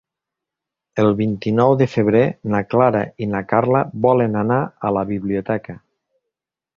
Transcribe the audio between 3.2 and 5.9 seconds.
i na Carla volen anar a la biblioteca.